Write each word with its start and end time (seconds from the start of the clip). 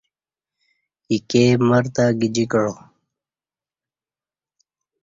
ایکے 1.11 1.43
مر 1.67 1.83
تہ 1.95 2.05
گجیکعا 2.19 2.73